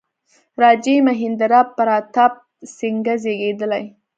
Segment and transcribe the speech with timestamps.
[0.61, 2.33] راجا مهیندرا پراتاپ
[2.75, 3.83] سینګه زېږېدلی.